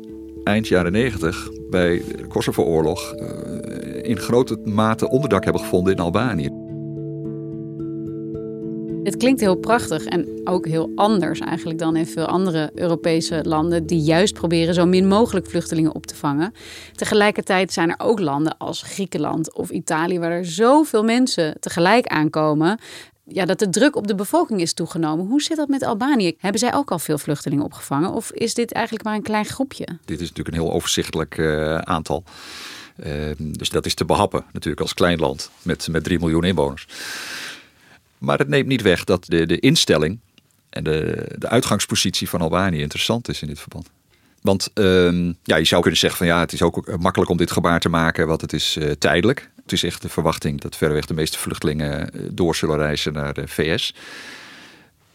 eind 0.43 0.67
jaren 0.67 0.91
90 0.91 1.49
bij 1.69 2.01
de 2.17 2.27
Kosovo-oorlog 2.27 3.15
uh, 3.15 4.09
in 4.09 4.17
grote 4.17 4.57
mate 4.63 5.09
onderdak 5.09 5.43
hebben 5.43 5.61
gevonden 5.61 5.93
in 5.93 5.99
Albanië. 5.99 6.61
Het 9.03 9.17
klinkt 9.17 9.39
heel 9.41 9.55
prachtig 9.55 10.05
en 10.05 10.41
ook 10.43 10.65
heel 10.65 10.91
anders 10.95 11.39
eigenlijk 11.39 11.79
dan 11.79 11.95
in 11.95 12.05
veel 12.05 12.25
andere 12.25 12.71
Europese 12.75 13.41
landen 13.43 13.85
die 13.85 13.99
juist 13.99 14.33
proberen 14.33 14.73
zo 14.73 14.85
min 14.85 15.07
mogelijk 15.07 15.47
vluchtelingen 15.47 15.95
op 15.95 16.05
te 16.05 16.15
vangen. 16.15 16.53
Tegelijkertijd 16.91 17.73
zijn 17.73 17.89
er 17.89 17.99
ook 17.99 18.19
landen 18.19 18.57
als 18.57 18.81
Griekenland 18.81 19.53
of 19.53 19.69
Italië 19.69 20.19
waar 20.19 20.31
er 20.31 20.45
zoveel 20.45 21.03
mensen 21.03 21.55
tegelijk 21.59 22.07
aankomen 22.07 22.79
ja, 23.33 23.45
dat 23.45 23.59
de 23.59 23.69
druk 23.69 23.95
op 23.95 24.07
de 24.07 24.15
bevolking 24.15 24.61
is 24.61 24.73
toegenomen. 24.73 25.27
Hoe 25.27 25.41
zit 25.41 25.57
dat 25.57 25.67
met 25.67 25.83
Albanië? 25.83 26.35
Hebben 26.37 26.59
zij 26.59 26.73
ook 26.73 26.91
al 26.91 26.99
veel 26.99 27.17
vluchtelingen 27.17 27.63
opgevangen? 27.65 28.11
Of 28.11 28.31
is 28.31 28.53
dit 28.53 28.71
eigenlijk 28.71 29.05
maar 29.05 29.15
een 29.15 29.21
klein 29.21 29.45
groepje? 29.45 29.85
Dit 30.05 30.21
is 30.21 30.29
natuurlijk 30.29 30.57
een 30.57 30.63
heel 30.63 30.73
overzichtelijk 30.73 31.37
uh, 31.37 31.77
aantal. 31.77 32.23
Uh, 33.05 33.07
dus 33.37 33.69
dat 33.69 33.85
is 33.85 33.93
te 33.93 34.05
behappen 34.05 34.45
natuurlijk 34.51 34.81
als 34.81 34.93
klein 34.93 35.19
land 35.19 35.51
met, 35.61 35.87
met 35.91 36.03
3 36.03 36.19
miljoen 36.19 36.43
inwoners. 36.43 36.87
Maar 38.17 38.37
het 38.37 38.47
neemt 38.47 38.67
niet 38.67 38.81
weg 38.81 39.03
dat 39.03 39.25
de, 39.25 39.45
de 39.45 39.59
instelling 39.59 40.19
en 40.69 40.83
de, 40.83 41.25
de 41.37 41.49
uitgangspositie 41.49 42.29
van 42.29 42.41
Albanië 42.41 42.81
interessant 42.81 43.29
is 43.29 43.41
in 43.41 43.47
dit 43.47 43.59
verband. 43.59 43.89
Want 44.41 44.69
uh, 44.73 45.33
ja, 45.43 45.55
je 45.55 45.65
zou 45.65 45.81
kunnen 45.81 45.99
zeggen 45.99 46.17
van 46.17 46.27
ja, 46.27 46.39
het 46.39 46.53
is 46.53 46.61
ook 46.61 46.97
makkelijk 46.97 47.31
om 47.31 47.37
dit 47.37 47.51
gebaar 47.51 47.79
te 47.79 47.89
maken, 47.89 48.27
want 48.27 48.41
het 48.41 48.53
is 48.53 48.77
uh, 48.77 48.91
tijdelijk. 48.91 49.50
Het 49.61 49.71
is 49.71 49.83
echt 49.83 50.01
de 50.01 50.09
verwachting 50.09 50.61
dat 50.61 50.75
verreweg 50.75 51.05
de 51.05 51.13
meeste 51.13 51.37
vluchtelingen 51.37 52.13
eh, 52.13 52.21
door 52.31 52.55
zullen 52.55 52.77
reizen 52.77 53.13
naar 53.13 53.33
de 53.33 53.47
VS. 53.47 53.93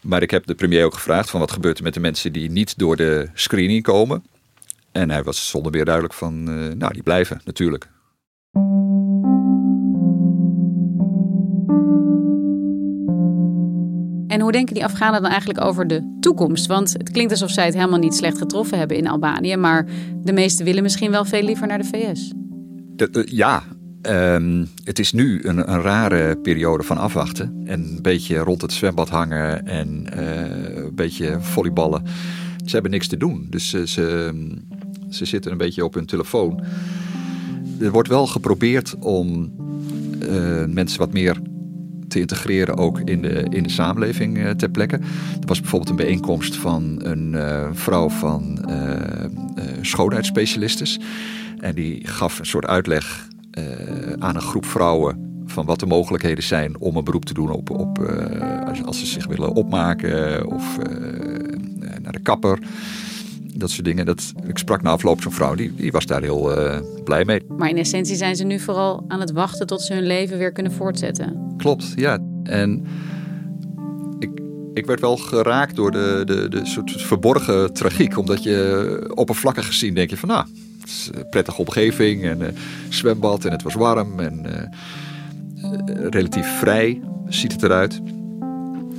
Maar 0.01 0.21
ik 0.21 0.31
heb 0.31 0.45
de 0.45 0.55
premier 0.55 0.85
ook 0.85 0.93
gevraagd 0.93 1.29
van 1.29 1.39
wat 1.39 1.51
gebeurt 1.51 1.77
er 1.77 1.83
met 1.83 1.93
de 1.93 1.99
mensen 1.99 2.33
die 2.33 2.51
niet 2.51 2.77
door 2.77 2.95
de 2.95 3.29
screening 3.33 3.83
komen. 3.83 4.23
En 4.91 5.09
hij 5.09 5.23
was 5.23 5.49
zonder 5.49 5.71
meer 5.71 5.85
duidelijk 5.85 6.13
van, 6.13 6.49
uh, 6.49 6.73
nou 6.73 6.93
die 6.93 7.03
blijven 7.03 7.41
natuurlijk. 7.45 7.89
En 14.27 14.41
hoe 14.41 14.51
denken 14.51 14.73
die 14.73 14.83
Afghanen 14.83 15.21
dan 15.21 15.31
eigenlijk 15.31 15.61
over 15.61 15.87
de 15.87 16.17
toekomst? 16.19 16.65
Want 16.65 16.93
het 16.93 17.11
klinkt 17.11 17.31
alsof 17.31 17.49
zij 17.49 17.65
het 17.65 17.73
helemaal 17.73 17.99
niet 17.99 18.15
slecht 18.15 18.37
getroffen 18.37 18.77
hebben 18.77 18.97
in 18.97 19.07
Albanië, 19.07 19.55
maar 19.55 19.85
de 20.23 20.33
meesten 20.33 20.65
willen 20.65 20.83
misschien 20.83 21.11
wel 21.11 21.25
veel 21.25 21.43
liever 21.43 21.67
naar 21.67 21.77
de 21.77 21.83
VS. 21.83 22.31
De, 22.95 23.09
uh, 23.11 23.23
ja, 23.25 23.63
Um, 24.01 24.67
het 24.83 24.99
is 24.99 25.11
nu 25.11 25.39
een, 25.43 25.71
een, 25.71 25.81
rare 25.81 26.37
periode 26.37 26.83
van 26.83 26.97
afwachten. 26.97 27.61
En 27.65 27.79
een 27.79 28.01
beetje 28.01 28.37
rond 28.37 28.61
het 28.61 28.73
zwembad 28.73 29.09
hangen 29.09 29.67
en 29.67 30.05
uh, 30.17 30.75
een 30.75 30.95
beetje 30.95 31.37
volleyballen. 31.39 32.03
Ze 32.65 32.73
hebben 32.73 32.91
niks 32.91 33.07
te 33.07 33.17
doen. 33.17 33.47
Dus 33.49 33.69
ze, 33.69 33.87
ze, 33.87 34.33
ze, 35.09 35.25
zitten 35.25 35.51
een 35.51 35.57
beetje 35.57 35.85
op 35.85 35.93
hun 35.93 36.05
telefoon. 36.05 36.63
Er 37.79 37.91
wordt 37.91 38.09
wel 38.09 38.27
geprobeerd 38.27 38.95
om 38.99 39.53
uh, 40.29 40.65
mensen 40.65 40.99
wat 40.99 41.13
meer 41.13 41.37
te 42.07 42.19
integreren 42.19 42.77
ook 42.77 42.99
in 42.99 43.21
de, 43.21 43.45
in 43.49 43.63
de 43.63 43.69
samenleving 43.69 44.37
uh, 44.37 44.49
ter 44.49 44.69
plekke. 44.69 44.95
Er 45.41 45.47
was 45.47 45.59
bijvoorbeeld 45.59 45.89
een 45.89 46.05
bijeenkomst 46.05 46.55
van 46.55 46.99
een 47.03 47.35
vrouw 47.75 48.09
van 48.09 48.65
schoonheidsspecialistes. 49.81 50.99
En 51.59 51.75
die 51.75 52.07
gaf 52.07 52.39
een 52.39 52.45
soort 52.45 52.65
uitleg 52.65 53.27
aan 54.19 54.35
een 54.35 54.41
groep 54.41 54.65
vrouwen 54.65 55.41
van 55.45 55.65
wat 55.65 55.79
de 55.79 55.85
mogelijkheden 55.85 56.43
zijn 56.43 56.79
om 56.79 56.95
een 56.95 57.03
beroep 57.03 57.25
te 57.25 57.33
doen 57.33 57.51
op, 57.51 57.69
op 57.69 57.99
uh, 57.99 58.67
als, 58.67 58.83
als, 58.83 58.99
ze 58.99 59.05
zich 59.05 59.27
willen 59.27 59.53
opmaken 59.53 60.45
of 60.47 60.77
uh, 60.77 60.85
naar 62.01 62.11
de 62.11 62.19
kapper. 62.19 62.59
Dat 63.53 63.69
soort 63.69 63.85
dingen. 63.85 64.05
Dat, 64.05 64.33
ik 64.47 64.57
sprak 64.57 64.81
na 64.81 64.89
afloop 64.89 65.21
zo'n 65.21 65.31
vrouw, 65.31 65.55
die, 65.55 65.73
die 65.75 65.91
was 65.91 66.05
daar 66.05 66.21
heel 66.21 66.51
blij 67.03 67.25
mee. 67.25 67.41
Maar 67.57 67.69
in 67.69 67.77
essentie 67.77 68.15
zijn 68.15 68.35
ze 68.35 68.43
nu 68.43 68.59
vooral 68.59 69.05
aan 69.07 69.19
het 69.19 69.31
wachten 69.31 69.67
tot 69.67 69.81
ze 69.81 69.93
hun 69.93 70.05
leven 70.05 70.37
weer 70.37 70.51
kunnen 70.51 70.71
voortzetten. 70.71 71.53
Klopt, 71.57 71.93
ja. 71.95 72.19
En 72.43 72.85
ik, 74.19 74.29
ik 74.73 74.85
werd 74.85 74.99
wel 74.99 75.17
geraakt 75.17 75.75
door 75.75 75.91
de, 75.91 76.21
de, 76.25 76.49
de 76.49 76.65
soort 76.65 77.01
verborgen 77.01 77.73
tragiek. 77.73 78.17
Omdat 78.17 78.43
je 78.43 79.11
oppervlakkig 79.13 79.65
gezien 79.65 79.93
denk 79.93 80.09
je 80.09 80.17
van 80.17 80.29
nou, 80.29 80.45
Het 80.87 81.11
een 81.15 81.29
prettige 81.29 81.57
omgeving 81.57 82.23
en 82.23 82.41
uh, 82.41 82.47
zwembad 82.89 83.45
en 83.45 83.51
het 83.51 83.63
was 83.63 83.73
warm 83.73 84.19
en 84.19 84.45
uh, 84.45 86.09
relatief 86.09 86.47
vrij 86.59 87.01
ziet 87.27 87.51
het 87.51 87.63
eruit. 87.63 88.01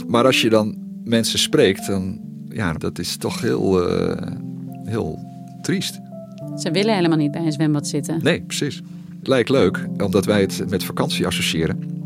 Maar 0.06 0.24
als 0.24 0.40
je 0.40 0.48
dan 0.48 0.76
mensen 1.04 1.38
spreekt, 1.38 1.86
dan 1.86 2.20
ja, 2.48 2.72
dat 2.72 2.98
is 2.98 3.16
toch 3.16 3.40
heel, 3.40 3.88
heel 4.84 5.18
triest. 5.62 6.00
Ze 6.56 6.70
willen 6.70 6.94
helemaal 6.94 7.18
niet 7.18 7.30
bij 7.30 7.44
een 7.44 7.52
zwembad 7.52 7.86
zitten. 7.86 8.20
Nee, 8.22 8.42
precies. 8.42 8.82
Lijkt 9.22 9.48
leuk, 9.48 9.86
omdat 10.02 10.24
wij 10.24 10.40
het 10.40 10.64
met 10.68 10.84
vakantie 10.84 11.26
associëren. 11.26 11.98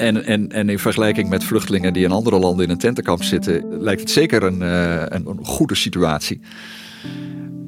En, 0.00 0.24
en, 0.24 0.52
en 0.52 0.68
in 0.68 0.78
vergelijking 0.78 1.28
met 1.28 1.44
vluchtelingen 1.44 1.92
die 1.92 2.04
in 2.04 2.10
andere 2.10 2.38
landen 2.38 2.64
in 2.64 2.70
een 2.70 2.78
tentenkamp 2.78 3.22
zitten, 3.22 3.82
lijkt 3.82 4.00
het 4.00 4.10
zeker 4.10 4.42
een, 4.42 4.60
uh, 4.60 5.02
een, 5.08 5.38
goede 5.42 5.74
situatie. 5.74 6.40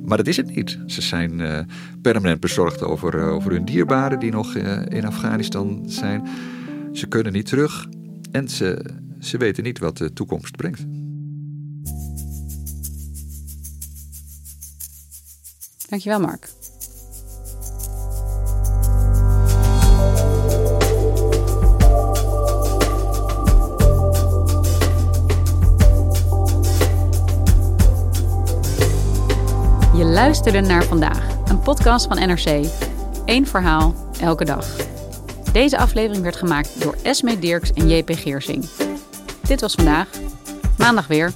Maar 0.05 0.17
dat 0.17 0.27
is 0.27 0.37
het 0.37 0.55
niet. 0.55 0.79
Ze 0.87 1.03
zijn 1.03 1.38
uh, 1.38 1.59
permanent 2.03 2.41
bezorgd 2.41 2.83
over, 2.83 3.15
uh, 3.15 3.29
over 3.29 3.53
hun 3.53 3.65
dierbaren 3.65 4.19
die 4.19 4.31
nog 4.31 4.55
in 4.88 5.05
Afghanistan 5.05 5.83
zijn. 5.87 6.29
Ze 6.93 7.07
kunnen 7.07 7.33
niet 7.33 7.47
terug 7.47 7.88
en 8.31 8.49
ze, 8.49 8.85
ze 9.21 9.37
weten 9.38 9.65
niet 9.65 9.79
wat 9.79 9.97
de 9.97 10.12
toekomst 10.12 10.57
brengt. 10.57 10.85
Dankjewel, 15.88 16.21
Mark. 16.21 16.49
Luisterde 30.23 30.61
naar 30.61 30.85
vandaag, 30.85 31.49
een 31.49 31.61
podcast 31.61 32.07
van 32.07 32.29
NRC. 32.29 32.67
Eén 33.25 33.47
verhaal, 33.47 33.95
elke 34.21 34.45
dag. 34.45 34.67
Deze 35.53 35.79
aflevering 35.79 36.23
werd 36.23 36.37
gemaakt 36.37 36.83
door 36.83 36.97
Esme 37.03 37.39
Dirks 37.39 37.73
en 37.73 37.89
JP 37.89 38.11
Geersing. 38.15 38.65
Dit 39.47 39.61
was 39.61 39.75
vandaag. 39.75 40.09
Maandag 40.79 41.07
weer. 41.07 41.33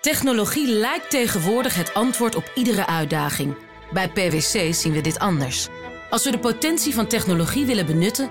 Technologie 0.00 0.68
lijkt 0.68 1.10
tegenwoordig 1.10 1.74
het 1.74 1.94
antwoord 1.94 2.34
op 2.34 2.50
iedere 2.54 2.86
uitdaging. 2.86 3.56
Bij 3.92 4.08
PwC 4.08 4.74
zien 4.74 4.92
we 4.92 5.00
dit 5.00 5.18
anders. 5.18 5.68
Als 6.10 6.24
we 6.24 6.30
de 6.30 6.38
potentie 6.38 6.94
van 6.94 7.06
technologie 7.06 7.66
willen 7.66 7.86
benutten, 7.86 8.30